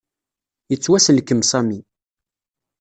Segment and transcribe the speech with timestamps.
[0.71, 1.79] Yettwasselkem Sami.